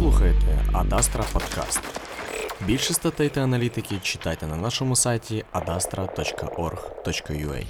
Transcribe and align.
слухаєте 0.00 0.64
Адастра 0.72 1.24
Подкаст. 1.32 1.80
Більше 2.66 2.94
статей 2.94 3.28
та 3.28 3.40
аналітики 3.40 3.98
читайте 4.02 4.46
на 4.46 4.56
нашому 4.56 4.96
сайті 4.96 5.44
adastra.org.ua 5.52 7.66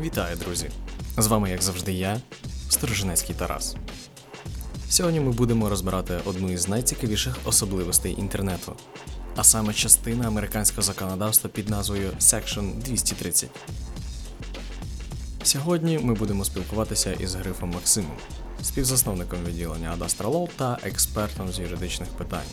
Вітаю, 0.00 0.36
друзі! 0.36 0.70
З 1.16 1.26
вами, 1.26 1.50
як 1.50 1.62
завжди, 1.62 1.92
я, 1.92 2.20
Сторожинецький 2.68 3.34
Тарас. 3.34 3.76
Сьогодні 4.88 5.20
ми 5.20 5.32
будемо 5.32 5.68
розбирати 5.68 6.20
одну 6.24 6.52
із 6.52 6.68
найцікавіших 6.68 7.36
особливостей 7.44 8.14
інтернету, 8.18 8.76
а 9.36 9.44
саме 9.44 9.72
частина 9.72 10.28
американського 10.28 10.82
законодавства 10.82 11.50
під 11.50 11.68
назвою 11.68 12.10
Section 12.20 12.78
230. 12.78 13.50
Сьогодні 15.42 15.98
ми 15.98 16.14
будемо 16.14 16.44
спілкуватися 16.44 17.12
із 17.12 17.34
Грифом 17.34 17.70
Максимом, 17.70 18.16
співзасновником 18.64 19.38
відділення 19.44 19.96
Adastra 19.98 20.30
Law 20.30 20.48
та 20.56 20.78
експертом 20.82 21.52
з 21.52 21.58
юридичних 21.58 22.08
питань. 22.08 22.46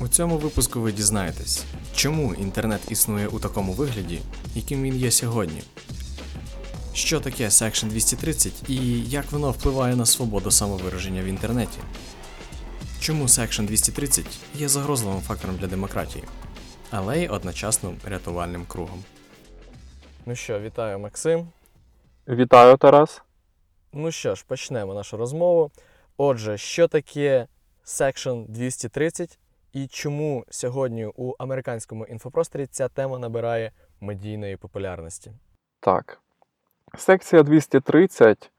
У 0.00 0.08
цьому 0.08 0.38
випуску 0.38 0.80
ви 0.80 0.92
дізнаєтесь, 0.92 1.64
чому 1.94 2.34
інтернет 2.34 2.80
існує 2.88 3.28
у 3.28 3.38
такому 3.38 3.72
вигляді, 3.72 4.20
яким 4.54 4.82
він 4.82 4.96
є 4.96 5.10
сьогодні. 5.10 5.62
Що 6.94 7.20
таке 7.20 7.48
Section 7.48 7.88
230 7.88 8.70
і 8.70 9.02
як 9.02 9.32
воно 9.32 9.50
впливає 9.50 9.96
на 9.96 10.06
свободу 10.06 10.50
самовираження 10.50 11.22
в 11.22 11.24
інтернеті? 11.24 11.78
Чому 13.00 13.24
Section 13.24 13.66
230 13.66 14.26
є 14.54 14.68
загрозливим 14.68 15.20
фактором 15.20 15.56
для 15.56 15.66
демократії, 15.66 16.24
але 16.90 17.22
й 17.22 17.28
одночасно 17.28 17.94
рятувальним 18.04 18.64
кругом? 18.66 19.04
Ну 20.26 20.34
що, 20.34 20.60
вітаю, 20.60 20.98
Максим. 20.98 21.48
Вітаю, 22.28 22.76
Тарас. 22.76 23.22
Ну 23.92 24.10
що 24.10 24.34
ж, 24.34 24.44
почнемо 24.48 24.94
нашу 24.94 25.16
розмову. 25.16 25.70
Отже, 26.16 26.58
що 26.58 26.88
таке 26.88 27.46
Section 27.84 28.44
230 28.48 29.38
і 29.72 29.86
чому 29.86 30.44
сьогодні 30.50 31.06
у 31.16 31.34
американському 31.38 32.06
інфопросторі 32.06 32.66
ця 32.66 32.88
тема 32.88 33.18
набирає 33.18 33.72
медійної 34.00 34.56
популярності? 34.56 35.32
Так. 35.80 36.20
Секція 36.98 37.42
230 37.42 38.50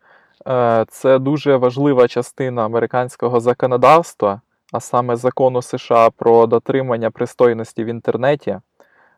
е, 0.48 0.86
це 0.90 1.20
дуже 1.20 1.56
важлива 1.56 2.08
частина 2.08 2.66
американського 2.66 3.40
законодавства, 3.40 4.42
а 4.74 4.80
саме 4.80 5.16
закону 5.16 5.62
США 5.62 6.10
про 6.10 6.48
дотримання 6.48 7.12
пристойності 7.12 7.84
в 7.84 7.88
інтернеті. 7.88 8.60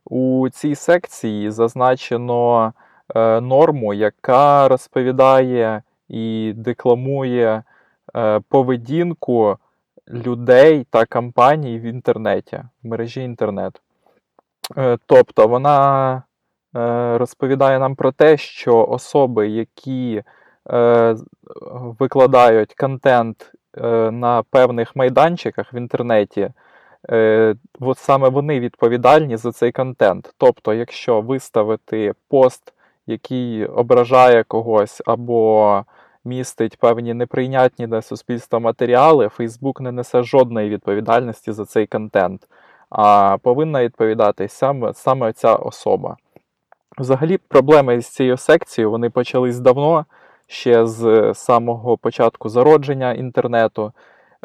У 0.05 0.49
цій 0.49 0.75
секції 0.75 1.51
зазначено 1.51 2.73
е, 3.15 3.41
норму, 3.41 3.93
яка 3.93 4.67
розповідає 4.67 5.81
і 6.09 6.53
декламує 6.55 7.63
е, 8.15 8.39
поведінку 8.49 9.57
людей 10.09 10.87
та 10.89 11.05
компаній 11.05 11.79
в 11.79 11.81
інтернеті, 11.81 12.63
в 12.83 12.87
мережі 12.87 13.21
інтернет. 13.23 13.81
Е, 14.77 14.97
тобто 15.05 15.47
вона 15.47 16.15
е, 16.75 17.17
розповідає 17.17 17.79
нам 17.79 17.95
про 17.95 18.11
те, 18.11 18.37
що 18.37 18.85
особи, 18.85 19.47
які 19.47 20.23
е, 20.71 21.15
викладають 21.99 22.73
контент 22.73 23.51
е, 23.77 24.11
на 24.11 24.43
певних 24.43 24.95
майданчиках 24.95 25.73
в 25.73 25.75
інтернеті, 25.75 26.51
е, 27.09 27.55
от 27.79 27.97
саме 27.97 28.29
вони 28.29 28.59
відповідальні 28.59 29.37
за 29.37 29.51
цей 29.51 29.71
контент. 29.71 30.33
Тобто, 30.37 30.73
якщо 30.73 31.21
виставити 31.21 32.13
пост, 32.29 32.73
який 33.07 33.65
ображає 33.65 34.43
когось 34.43 35.01
або 35.05 35.83
містить 36.25 36.77
певні 36.77 37.13
неприйнятні 37.13 37.87
для 37.87 38.01
суспільства 38.01 38.59
матеріали, 38.59 39.29
Фейсбук 39.29 39.81
не 39.81 39.91
несе 39.91 40.23
жодної 40.23 40.69
відповідальності 40.69 41.51
за 41.51 41.65
цей 41.65 41.87
контент, 41.87 42.47
а 42.89 43.37
повинна 43.41 43.83
відповідати 43.83 44.47
саме, 44.47 44.93
саме 44.93 45.33
ця 45.33 45.55
особа. 45.55 46.17
Взагалі, 46.97 47.37
проблеми 47.37 48.01
з 48.01 48.07
цією 48.07 48.37
секцією 48.37 48.91
вони 48.91 49.09
почались 49.09 49.59
давно, 49.59 50.05
ще 50.47 50.87
з 50.87 51.33
самого 51.33 51.97
початку 51.97 52.49
зародження 52.49 53.13
інтернету, 53.13 53.91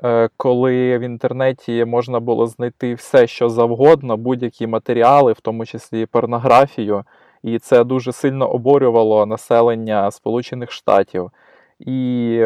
е, 0.04 0.28
коли 0.36 0.98
в 0.98 1.00
інтернеті 1.00 1.84
можна 1.84 2.20
було 2.20 2.46
знайти 2.46 2.94
все, 2.94 3.26
що 3.26 3.48
завгодно, 3.48 4.16
будь-які 4.16 4.66
матеріали, 4.66 5.32
в 5.32 5.40
тому 5.40 5.66
числі 5.66 6.06
порнографію, 6.06 7.04
і 7.42 7.58
це 7.58 7.84
дуже 7.84 8.12
сильно 8.12 8.50
обурювало 8.50 9.26
населення 9.26 10.10
Сполучених 10.10 10.72
Штатів. 10.72 11.30
І 11.78 12.44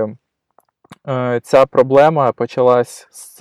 е, 1.08 1.40
ця 1.42 1.66
проблема 1.66 2.32
почалась 2.32 3.08
з 3.10 3.40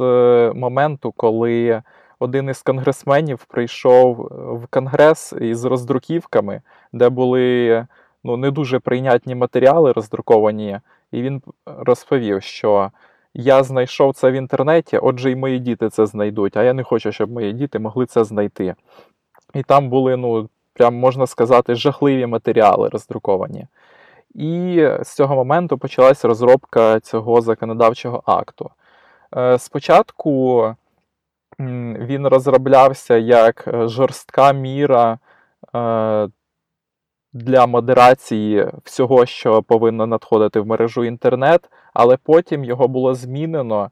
моменту, 0.56 1.12
коли 1.12 1.82
один 2.20 2.50
із 2.50 2.62
конгресменів 2.62 3.46
прийшов 3.46 4.16
в 4.32 4.68
конгрес 4.68 5.34
із 5.42 5.66
роздруківками, 5.66 6.62
де 6.94 7.10
були 7.10 7.88
ну, 8.24 8.38
не 8.38 8.52
дуже 8.52 8.80
прийнятні 8.80 9.36
матеріали 9.36 9.92
роздруковані, 9.92 10.80
і 11.12 11.22
він 11.22 11.42
розповів, 11.66 12.44
що 12.44 12.92
я 13.34 13.64
знайшов 13.64 14.16
це 14.16 14.32
в 14.32 14.34
інтернеті, 14.34 14.98
отже, 14.98 15.32
і 15.32 15.36
мої 15.36 15.60
діти 15.60 15.90
це 15.90 16.06
знайдуть, 16.06 16.58
а 16.58 16.64
я 16.64 16.74
не 16.74 16.84
хочу, 16.84 17.12
щоб 17.12 17.32
мої 17.32 17.54
діти 17.54 17.80
могли 17.80 18.06
це 18.06 18.24
знайти. 18.24 18.76
І 19.54 19.64
там 19.64 19.90
були, 19.90 20.18
ну, 20.18 20.50
прям 20.74 20.96
можна 20.96 21.28
сказати, 21.28 21.76
жахливі 21.76 22.26
матеріали 22.26 22.90
роздруковані. 22.90 23.68
І 24.36 24.88
з 25.02 25.16
цього 25.16 25.36
моменту 25.36 25.78
почалась 25.78 26.26
розробка 26.26 27.00
цього 27.00 27.42
законодавчого 27.42 28.24
акту. 28.26 28.72
Е, 29.38 29.60
спочатку 29.60 30.76
він 32.00 32.28
розроблявся 32.28 33.18
як 33.18 33.68
жорстка 33.86 34.54
міра 34.54 35.20
е, 35.76 36.30
для 37.34 37.68
модерації 37.68 38.68
всього, 38.84 39.26
що 39.26 39.64
повинно 39.64 40.08
надходити 40.08 40.60
в 40.60 40.68
мережу 40.68 41.04
інтернет, 41.04 41.70
але 41.94 42.18
потім 42.18 42.64
його 42.64 42.88
було 42.88 43.14
змінено 43.14 43.92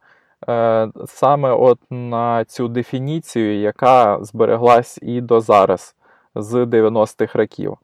е, 0.49 0.87
саме 1.07 1.51
от 1.51 1.79
на 1.89 2.45
цю 2.45 2.67
дефініцію, 2.67 3.59
яка 3.59 4.23
збереглась 4.23 4.99
і 5.01 5.21
до 5.21 5.41
зараз 5.41 5.95
з 6.35 6.65
90-х 6.65 7.39
років. 7.39 7.77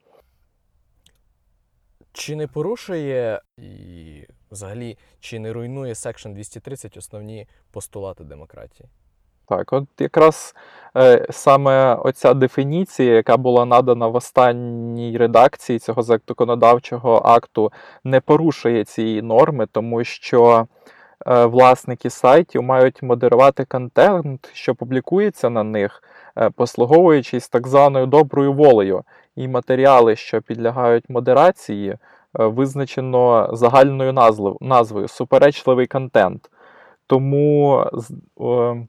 Чи 2.13 2.35
не 2.35 2.47
порушує 2.47 3.41
і 3.57 4.23
взагалі 4.51 4.97
чи 5.19 5.39
не 5.39 5.53
руйнує 5.53 5.93
Section 5.93 6.33
230 6.33 6.97
основні 6.97 7.47
постулати 7.71 8.23
демократії? 8.23 8.89
Так, 9.47 9.73
от 9.73 9.87
якраз 9.99 10.55
е, 10.97 11.27
саме 11.29 11.95
оця 11.95 12.33
дефініція, 12.33 13.13
яка 13.13 13.37
була 13.37 13.65
надана 13.65 14.07
в 14.07 14.15
останній 14.15 15.17
редакції 15.17 15.79
цього 15.79 16.03
законодавчого 16.03 17.21
акту, 17.25 17.71
не 18.03 18.19
порушує 18.19 18.85
цієї 18.85 19.21
норми, 19.21 19.67
тому 19.71 20.03
що 20.03 20.67
власники 21.25 22.09
сайтів 22.09 22.63
мають 22.63 23.03
модерувати 23.03 23.65
контент, 23.65 24.49
що 24.53 24.75
публікується 24.75 25.49
на 25.49 25.63
них, 25.63 26.03
е, 26.37 26.49
послуговуючись 26.49 27.49
так 27.49 27.67
званою 27.67 28.05
доброю 28.05 28.53
волею. 28.53 29.03
І 29.35 29.47
матеріали, 29.47 30.15
що 30.15 30.41
підлягають 30.41 31.09
модерації, 31.09 31.89
е, 31.89 31.97
визначено 32.33 33.49
загальною 33.53 34.13
назвою 34.61 35.07
суперечливий 35.07 35.87
контент. 35.87 36.49
Тому 37.07 37.79
е, 38.41 38.87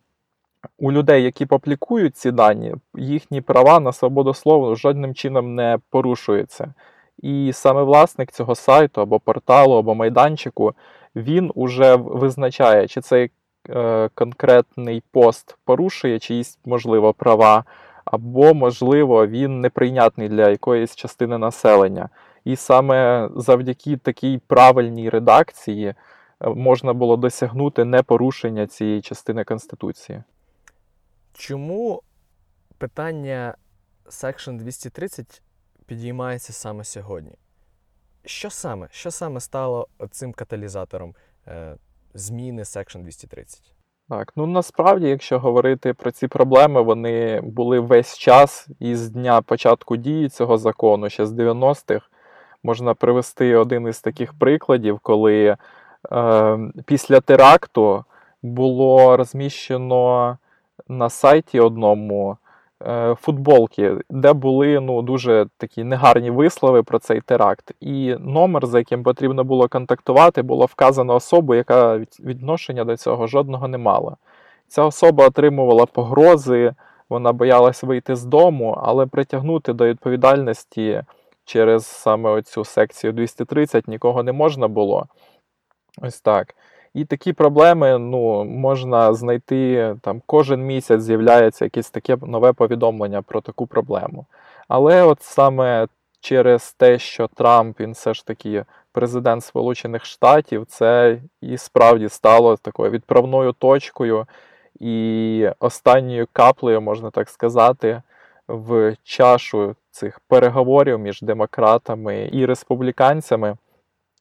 у 0.78 0.92
людей, 0.92 1.22
які 1.22 1.46
публікують 1.46 2.16
ці 2.16 2.30
дані, 2.30 2.74
їхні 2.94 3.40
права 3.40 3.80
на 3.80 3.92
свободу 3.92 4.34
слова 4.34 4.76
жодним 4.76 5.14
чином 5.14 5.54
не 5.54 5.78
порушуються. 5.90 6.74
І 7.18 7.52
саме 7.52 7.82
власник 7.82 8.32
цього 8.32 8.54
сайту 8.54 9.00
або 9.00 9.20
порталу, 9.20 9.76
або 9.76 9.94
майданчику, 9.94 10.74
він 11.16 11.52
уже 11.54 11.96
визначає, 11.96 12.88
чи 12.88 13.00
цей 13.00 13.30
е, 13.70 14.08
конкретний 14.14 15.02
пост 15.10 15.58
порушує 15.64 16.18
чиїсь, 16.18 16.58
можливо, 16.64 17.12
права, 17.12 17.64
або, 18.04 18.54
можливо, 18.54 19.26
він 19.26 19.60
неприйнятний 19.60 20.28
для 20.28 20.50
якоїсь 20.50 20.96
частини 20.96 21.38
населення. 21.38 22.08
І 22.44 22.56
саме 22.56 23.28
завдяки 23.36 23.96
такій 23.96 24.40
правильній 24.46 25.10
редакції 25.10 25.86
е, 25.86 25.94
можна 26.40 26.92
було 26.92 27.16
досягнути 27.16 27.84
непорушення 27.84 28.66
цієї 28.66 29.02
частини 29.02 29.44
Конституції. 29.44 30.22
Чому 31.34 32.02
питання 32.78 33.54
Section 34.06 34.56
230 34.56 35.42
підіймається 35.86 36.52
саме 36.52 36.84
сьогодні? 36.84 37.32
Що 38.24 38.50
саме 38.50 38.88
Що 38.90 39.10
саме 39.10 39.40
стало 39.40 39.88
цим 40.10 40.32
каталізатором 40.32 41.14
е, 41.48 41.76
зміни 42.14 42.62
Section 42.62 43.02
230? 43.02 43.72
Так, 44.08 44.32
ну 44.36 44.46
насправді, 44.46 45.08
якщо 45.08 45.38
говорити 45.38 45.92
про 45.92 46.10
ці 46.10 46.28
проблеми, 46.28 46.82
вони 46.82 47.40
були 47.40 47.80
весь 47.80 48.18
час 48.18 48.68
із 48.80 49.10
дня 49.10 49.42
початку 49.42 49.96
дії 49.96 50.28
цього 50.28 50.58
закону, 50.58 51.08
ще 51.08 51.26
з 51.26 51.32
90-х. 51.32 52.06
Можна 52.62 52.94
привести 52.94 53.56
один 53.56 53.88
із 53.88 54.00
таких 54.00 54.38
прикладів, 54.38 54.98
коли 54.98 55.56
е, 56.12 56.58
після 56.84 57.20
теракту 57.20 58.04
було 58.42 59.16
розміщено 59.16 60.38
на 60.88 61.10
сайті 61.10 61.60
одному 61.60 62.36
футболки, 63.20 63.96
де 64.10 64.32
були 64.32 64.80
ну, 64.80 65.02
дуже 65.02 65.46
такі 65.56 65.84
негарні 65.84 66.30
вислови 66.30 66.82
про 66.82 66.98
цей 66.98 67.20
теракт. 67.20 67.72
І 67.80 68.14
номер, 68.20 68.66
за 68.66 68.78
яким 68.78 69.02
потрібно 69.02 69.44
було 69.44 69.68
контактувати, 69.68 70.42
було 70.42 70.64
вказано 70.64 71.14
особу, 71.14 71.54
яка 71.54 71.98
відношення 72.20 72.84
до 72.84 72.96
цього 72.96 73.26
жодного 73.26 73.68
не 73.68 73.78
мала. 73.78 74.16
Ця 74.68 74.82
особа 74.82 75.26
отримувала 75.26 75.86
погрози, 75.86 76.74
вона 77.08 77.32
боялась 77.32 77.82
вийти 77.82 78.16
з 78.16 78.24
дому, 78.24 78.78
але 78.82 79.06
притягнути 79.06 79.72
до 79.72 79.86
відповідальності 79.86 81.02
через 81.44 81.86
саме 81.86 82.30
оцю 82.30 82.64
секцію 82.64 83.12
230 83.12 83.88
нікого 83.88 84.22
не 84.22 84.32
можна 84.32 84.68
було. 84.68 85.06
Ось 86.02 86.20
так. 86.20 86.54
І 86.96 87.04
такі 87.04 87.32
проблеми 87.32 87.98
ну, 87.98 88.44
можна 88.44 89.14
знайти 89.14 89.94
там 90.00 90.22
кожен 90.26 90.60
місяць 90.60 91.02
з'являється 91.02 91.64
якесь 91.64 91.90
таке 91.90 92.16
нове 92.22 92.52
повідомлення 92.52 93.22
про 93.22 93.40
таку 93.40 93.66
проблему. 93.66 94.26
Але 94.68 95.02
от 95.02 95.22
саме 95.22 95.86
через 96.20 96.72
те, 96.72 96.98
що 96.98 97.28
Трамп 97.28 97.80
він 97.80 97.92
все 97.92 98.14
ж 98.14 98.26
таки 98.26 98.64
президент 98.92 99.44
Сполучених 99.44 100.04
Штатів, 100.04 100.66
це 100.66 101.18
і 101.40 101.58
справді 101.58 102.08
стало 102.08 102.56
такою 102.56 102.90
відправною 102.90 103.52
точкою 103.52 104.26
і 104.80 105.48
останньою 105.60 106.26
каплею, 106.32 106.80
можна 106.80 107.10
так 107.10 107.28
сказати, 107.28 108.02
в 108.48 108.96
чашу 109.04 109.74
цих 109.90 110.20
переговорів 110.20 110.98
між 110.98 111.22
демократами 111.22 112.30
і 112.32 112.46
республіканцями. 112.46 113.56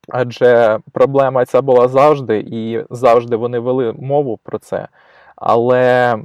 Адже 0.07 0.80
проблема 0.92 1.46
ця 1.46 1.62
була 1.62 1.88
завжди, 1.88 2.40
і 2.48 2.86
завжди 2.90 3.36
вони 3.36 3.60
вели 3.60 3.94
мову 3.94 4.38
про 4.38 4.60
це. 4.60 4.88
Але 5.36 6.18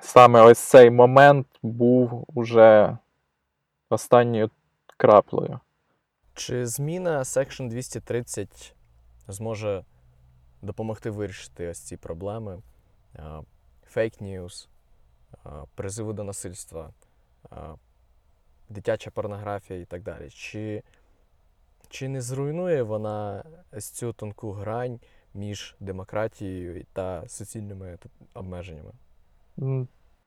саме 0.00 0.42
ось 0.42 0.58
цей 0.58 0.90
момент 0.90 1.46
був 1.62 2.24
уже 2.34 2.98
останньою 3.90 4.50
краплею. 4.96 5.60
Чи 6.34 6.66
зміна 6.66 7.18
Section 7.22 7.68
230 7.68 8.74
зможе 9.28 9.84
допомогти 10.62 11.10
вирішити 11.10 11.68
ось 11.68 11.78
ці 11.78 11.96
проблеми? 11.96 12.58
Фейк 13.86 14.20
ньюс, 14.20 14.68
призиву 15.74 16.12
до 16.12 16.24
насильства, 16.24 16.90
дитяча 18.68 19.10
порнографія 19.10 19.80
і 19.80 19.84
так 19.84 20.02
далі. 20.02 20.30
Чи, 20.30 20.82
чи 21.88 22.08
не 22.08 22.20
зруйнує 22.20 22.82
вона 22.82 23.44
цю 23.78 24.12
тонку 24.12 24.52
грань 24.52 25.00
між 25.34 25.76
демократією 25.80 26.84
та 26.92 27.28
суцільними 27.28 27.98
обмеженнями? 28.34 28.92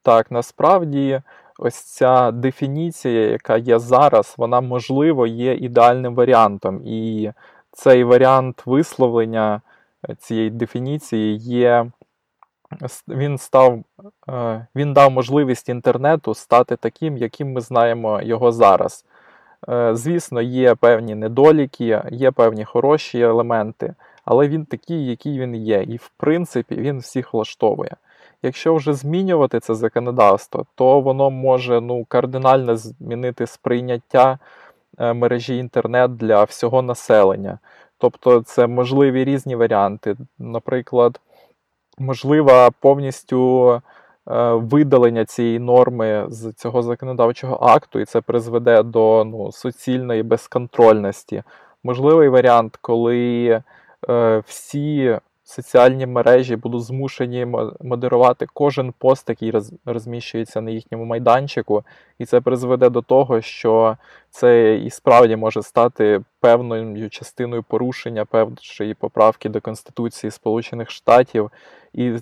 Так, 0.02 0.30
насправді, 0.30 1.22
ось 1.58 1.74
ця 1.74 2.30
дефініція, 2.30 3.26
яка 3.26 3.56
є 3.56 3.78
зараз, 3.78 4.34
вона 4.38 4.60
можливо 4.60 5.26
є 5.26 5.54
ідеальним 5.54 6.14
варіантом. 6.14 6.82
І 6.84 7.32
цей 7.72 8.04
варіант 8.04 8.62
висловлення 8.66 9.60
е, 10.10 10.14
цієї 10.14 10.50
дефініції 10.50 11.36
є. 11.38 11.90
Він 13.08 13.38
став, 13.38 13.84
е, 14.28 14.66
він 14.76 14.92
дав 14.92 15.10
можливість 15.10 15.68
інтернету 15.68 16.34
стати 16.34 16.76
таким, 16.76 17.16
яким 17.16 17.52
ми 17.52 17.60
знаємо 17.60 18.22
його 18.22 18.52
зараз. 18.52 19.04
Е, 19.68 19.96
Звісно, 19.96 20.42
є 20.42 20.74
певні 20.74 21.14
недоліки, 21.14 22.02
є 22.10 22.30
певні 22.30 22.64
хороші 22.64 23.20
елементи, 23.20 23.94
але 24.24 24.48
він 24.48 24.64
такий, 24.64 25.06
який 25.06 25.38
він 25.38 25.54
є. 25.54 25.82
І 25.82 25.96
в 25.96 26.10
принципі 26.16 26.74
він 26.74 26.98
всіх 26.98 27.34
влаштовує. 27.34 27.96
Якщо 28.42 28.74
вже 28.74 28.94
змінювати 28.94 29.60
це 29.60 29.74
законодавство, 29.74 30.66
то 30.74 31.00
воно 31.00 31.30
може 31.30 31.80
ну, 31.80 32.04
кардинально 32.04 32.76
змінити 32.76 33.46
сприйняття 33.46 34.38
е, 34.98 35.12
мережі 35.12 35.56
інтернет 35.56 36.16
для 36.16 36.44
всього 36.44 36.82
населення. 36.82 37.58
Тобто 37.98 38.42
це 38.42 38.66
можливі 38.66 39.24
різні 39.24 39.56
варіанти. 39.56 40.16
Наприклад, 40.38 41.20
можливо 41.98 42.68
повністю 42.80 43.82
видалення 44.26 45.24
цієї 45.24 45.58
норми 45.58 46.26
з 46.28 46.52
цього 46.52 46.82
законодавчого 46.82 47.58
акту, 47.60 48.00
і 48.00 48.04
це 48.04 48.20
призведе 48.20 48.82
до 48.82 49.24
ну, 49.24 49.52
суцільної 49.52 50.22
безконтрольності. 50.22 51.42
Можливий 51.84 52.28
варіант, 52.28 52.78
коли 52.80 53.62
е, 54.08 54.42
всі 54.46 55.18
соціальні 55.44 56.06
мережі 56.06 56.56
будуть 56.56 56.82
змушені 56.82 57.46
модерувати 57.80 58.46
кожен 58.54 58.92
пост, 58.98 59.28
який 59.28 59.52
роз- 59.52 59.72
розміщується 59.84 60.60
на 60.60 60.70
їхньому 60.70 61.04
майданчику, 61.04 61.84
і 62.18 62.24
це 62.24 62.40
призведе 62.40 62.90
до 62.90 63.02
того, 63.02 63.40
що 63.40 63.96
це 64.30 64.76
і 64.76 64.90
справді 64.90 65.36
може 65.36 65.62
стати 65.62 66.20
певною 66.40 67.10
частиною 67.10 67.62
порушення 67.62 68.24
певної 68.24 68.94
поправки 68.98 69.48
до 69.48 69.60
Конституції 69.60 70.30
Сполучених 70.30 70.90
Штатів, 70.90 71.50
і 71.92 72.04
е, 72.06 72.20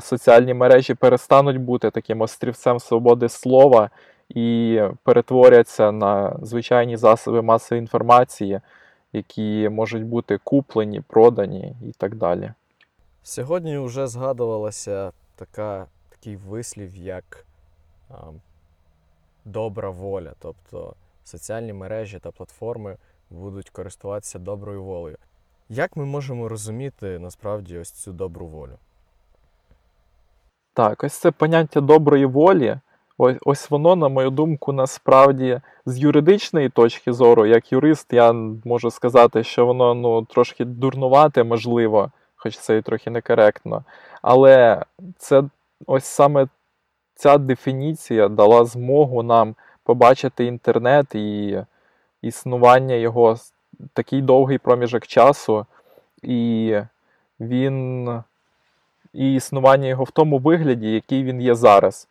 соціальні 0.00 0.54
мережі 0.54 0.94
перестануть 0.94 1.60
бути 1.60 1.90
таким 1.90 2.20
острівцем 2.20 2.80
свободи 2.80 3.28
слова 3.28 3.90
і 4.28 4.80
перетворяться 5.02 5.92
на 5.92 6.36
звичайні 6.42 6.96
засоби 6.96 7.42
масової 7.42 7.80
інформації, 7.80 8.60
які 9.12 9.68
можуть 9.68 10.04
бути 10.04 10.38
куплені, 10.44 11.00
продані 11.00 11.76
і 11.82 11.92
так 11.92 12.14
далі. 12.14 12.52
Сьогодні 13.22 13.78
вже 13.78 14.06
згадувалася 14.06 15.12
така, 15.36 15.86
такий 16.10 16.36
вислів, 16.36 16.96
як 16.96 17.46
а, 18.10 18.14
добра 19.44 19.90
воля. 19.90 20.32
Тобто 20.38 20.94
соціальні 21.24 21.72
мережі 21.72 22.18
та 22.18 22.30
платформи 22.30 22.96
будуть 23.30 23.70
користуватися 23.70 24.38
доброю 24.38 24.84
волею. 24.84 25.16
Як 25.68 25.96
ми 25.96 26.04
можемо 26.04 26.48
розуміти 26.48 27.18
насправді 27.18 27.78
ось 27.78 27.90
цю 27.90 28.12
добру 28.12 28.46
волю? 28.46 28.78
Так, 30.74 31.04
ось 31.04 31.12
це 31.12 31.30
поняття 31.30 31.80
доброї 31.80 32.26
волі. 32.26 32.78
Ось, 33.18 33.36
ось 33.44 33.70
воно, 33.70 33.96
на 33.96 34.08
мою 34.08 34.30
думку, 34.30 34.72
насправді 34.72 35.60
з 35.86 35.98
юридичної 35.98 36.68
точки 36.68 37.12
зору, 37.12 37.46
як 37.46 37.72
юрист, 37.72 38.12
я 38.12 38.32
можу 38.64 38.90
сказати, 38.90 39.44
що 39.44 39.66
воно 39.66 39.94
ну, 39.94 40.24
трошки 40.24 40.64
дурнувате, 40.64 41.44
можливо, 41.44 42.10
хоч 42.36 42.58
це 42.58 42.76
і 42.78 42.82
трохи 42.82 43.10
некоректно. 43.10 43.84
Але 44.22 44.82
це 45.18 45.42
ось 45.86 46.04
саме 46.04 46.48
ця 47.14 47.38
дефініція 47.38 48.28
дала 48.28 48.64
змогу 48.64 49.22
нам 49.22 49.54
побачити 49.84 50.44
інтернет 50.44 51.14
і 51.14 51.58
існування 52.22 52.94
його 52.94 53.36
такий 53.92 54.22
довгий 54.22 54.58
проміжок 54.58 55.06
часу, 55.06 55.66
і 56.22 56.76
він 57.40 58.08
і 59.14 59.34
існування 59.34 59.88
його 59.88 60.04
в 60.04 60.10
тому 60.10 60.38
вигляді, 60.38 60.94
який 60.94 61.24
він 61.24 61.40
є 61.40 61.54
зараз. 61.54 62.08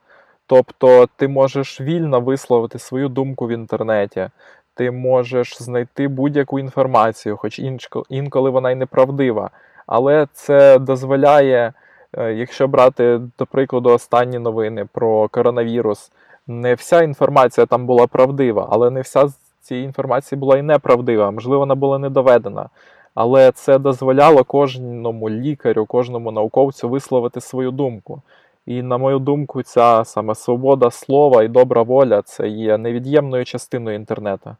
Тобто 0.48 1.08
ти 1.16 1.28
можеш 1.28 1.82
вільно 1.82 2.22
висловити 2.22 2.80
свою 2.80 3.10
думку 3.10 3.48
в 3.48 3.52
інтернеті, 3.52 4.30
ти 4.76 4.92
можеш 4.92 5.64
знайти 5.64 6.08
будь-яку 6.08 6.60
інформацію, 6.60 7.38
хоч 7.38 7.62
інколи 8.10 8.50
вона 8.50 8.72
й 8.72 8.76
неправдива. 8.76 9.50
Але 9.88 10.28
це 10.34 10.80
дозволяє, 10.80 11.74
е, 12.18 12.34
якщо 12.34 12.68
брати, 12.68 13.20
до 13.40 13.46
прикладу, 13.46 13.90
останні 13.90 14.40
новини 14.40 14.88
про 14.94 15.28
коронавірус, 15.28 16.12
не 16.48 16.74
вся 16.74 17.02
інформація 17.02 17.66
там 17.66 17.86
була 17.86 18.08
правдива, 18.08 18.68
але 18.72 18.90
не 18.90 19.02
вся 19.02 19.28
з 19.28 19.36
цієї 19.62 19.86
інформації 19.86 20.40
була 20.40 20.58
і 20.58 20.62
неправдива, 20.62 21.32
можливо, 21.32 21.60
вона 21.60 21.76
була 21.76 21.98
не 21.98 22.10
доведена. 22.10 22.70
Але 23.13 23.51
це 23.51 23.79
дозволяло 23.79 24.43
кожному 24.43 25.29
лікарю, 25.29 25.86
кожному 25.86 26.32
науковцю 26.32 26.89
висловити 26.89 27.41
свою 27.41 27.72
думку. 27.72 28.22
І, 28.65 28.82
на 28.82 28.98
мою 28.98 29.20
думку, 29.20 29.63
ця 29.63 30.05
саме 30.05 30.36
свобода 30.36 30.91
слова 30.91 31.43
і 31.43 31.48
добра 31.48 31.82
воля 31.82 32.22
це 32.22 32.48
є 32.48 32.77
невід'ємною 32.77 33.46
частиною 33.46 33.96
інтернету. 33.96 34.55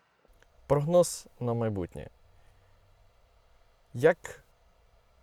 Прогноз 0.68 1.28
на 1.40 1.54
майбутнє. 1.54 2.08
Як 3.94 4.44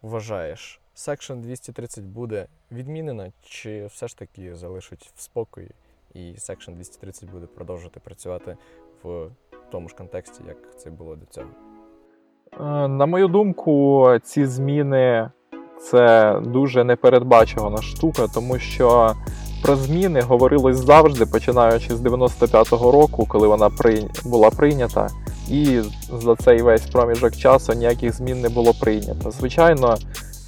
вважаєш, 0.03 0.81
Section 0.97 1.41
230 1.41 2.05
буде 2.05 2.47
відмінена, 2.73 3.33
чи 3.43 3.87
все 3.87 4.09
ж 4.09 4.19
таки 4.19 4.55
залишить 4.55 5.11
в 5.17 5.21
спокої, 5.21 5.71
і 6.15 6.19
Section 6.19 6.75
230 6.75 7.31
буде 7.31 7.47
продовжувати 7.47 8.01
працювати 8.01 8.57
в 9.03 9.29
тому 9.71 9.89
ж 9.89 9.95
контексті, 9.95 10.43
як 10.49 10.79
це 10.79 10.91
було 10.91 11.17
до 11.17 11.27
цього? 11.27 11.70
Е, 12.59 12.89
На 12.89 13.07
мою 13.07 13.29
думку, 13.29 14.07
ці 14.23 14.47
зміни 14.47 15.31
це 15.81 16.37
дуже 16.45 16.85
непередбачувана 16.85 17.83
штука, 17.83 18.27
тому 18.35 18.59
що 18.59 19.15
про 19.63 19.77
зміни 19.77 20.21
говорилось 20.21 20.77
завжди, 20.77 21.27
починаючи 21.27 21.97
з 21.97 22.01
95-го 22.01 22.93
року, 22.93 23.27
коли 23.29 23.49
вона 23.49 23.71
була 24.25 24.51
прийнята, 24.51 25.09
і 25.51 25.81
за 26.13 26.37
цей 26.37 26.63
весь 26.63 26.87
проміжок 26.87 27.37
часу 27.37 27.73
ніяких 27.73 28.13
змін 28.15 28.41
не 28.41 28.49
було 28.49 28.75
прийнято. 28.81 29.31
Звичайно, 29.31 29.97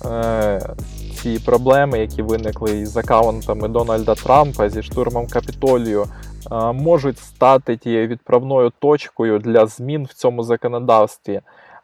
е- 0.04 0.74
ці 1.14 1.38
проблеми, 1.46 1.98
які 1.98 2.22
виникли 2.22 2.78
із 2.78 2.96
аккаунтами 2.96 3.68
Дональда 3.68 4.14
Трампа 4.14 4.68
зі 4.68 4.82
штурмом 4.82 5.26
Капітолію, 5.26 6.04
е, 6.52 6.72
можуть 6.72 7.18
стати 7.18 7.76
тією 7.76 8.08
відправною 8.08 8.72
точкою 8.78 9.38
для 9.38 9.66
змін 9.66 10.04
в 10.10 10.14
цьому 10.14 10.42
законодавстві. 10.42 11.40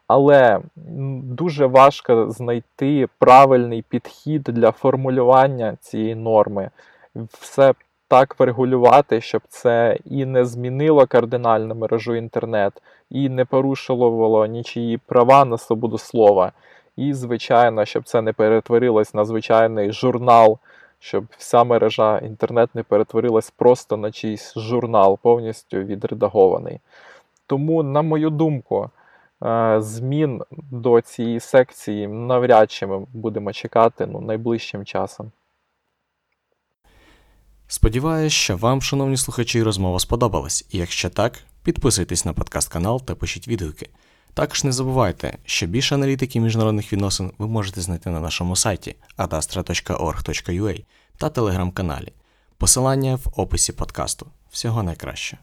Але 0.09 0.59
дуже 1.23 1.65
важко 1.65 2.31
знайти 2.31 3.07
правильний 3.19 3.81
підхід 3.81 4.43
для 4.43 4.71
формулювання 4.71 5.77
цієї 5.81 6.15
норми. 6.15 6.69
Все 7.15 7.73
так 8.07 8.39
врегулювати, 8.39 9.21
щоб 9.21 9.41
це 9.47 9.97
і 10.05 10.25
не 10.25 10.45
змінило 10.45 11.07
кардинально 11.07 11.75
мережу 11.75 12.15
інтернет, 12.15 12.81
і 13.09 13.29
не 13.29 13.45
порушувало 13.45 14.45
нічиї 14.45 14.97
права 14.97 15.45
на 15.45 15.57
свободу 15.57 15.97
слова. 15.97 16.51
І, 16.95 17.13
звичайно, 17.13 17.85
щоб 17.85 18.03
це 18.03 18.21
не 18.21 18.33
перетворилось 18.33 19.13
на 19.13 19.25
звичайний 19.25 19.91
журнал, 19.91 20.57
щоб 20.99 21.25
вся 21.37 21.63
мережа 21.63 22.17
інтернет 22.17 22.69
не 22.75 22.83
перетворилась 22.83 23.51
просто 23.51 23.97
на 23.97 24.11
чийсь 24.11 24.53
журнал, 24.57 25.19
повністю 25.21 25.77
відредагований. 25.77 26.79
Тому, 27.47 27.83
на 27.83 28.01
мою 28.01 28.29
думку, 28.29 28.89
змін 29.77 30.41
до 30.51 31.01
цієї 31.01 31.39
секції 31.39 32.07
навряд 32.07 32.71
чи 32.71 32.87
ми 32.87 33.05
будемо 33.13 33.53
чекати 33.53 34.05
ну, 34.05 34.21
найближчим 34.21 34.85
часом. 34.85 35.31
Сподіваюсь, 37.67 38.33
що 38.33 38.57
вам, 38.57 38.81
шановні 38.81 39.17
слухачі, 39.17 39.63
розмова 39.63 39.99
сподобалась, 39.99 40.65
і 40.69 40.77
якщо 40.77 41.09
так, 41.09 41.39
підписуйтесь 41.63 42.25
на 42.25 42.33
подкаст 42.33 42.71
канал 42.71 43.01
та 43.05 43.15
пишіть 43.15 43.47
відгуки. 43.47 43.89
Також 44.33 44.63
не 44.63 44.71
забувайте, 44.71 45.37
що 45.45 45.67
більше 45.67 45.95
аналітики 45.95 46.39
міжнародних 46.39 46.93
відносин 46.93 47.31
ви 47.37 47.47
можете 47.47 47.81
знайти 47.81 48.09
на 48.09 48.19
нашому 48.19 48.55
сайті 48.55 48.95
adastra.org.ua 49.17 50.85
та 51.17 51.29
телеграм-каналі. 51.29 52.13
Посилання 52.57 53.15
в 53.15 53.27
описі 53.35 53.73
подкасту. 53.73 54.27
Всього 54.51 54.83
найкраще. 54.83 55.37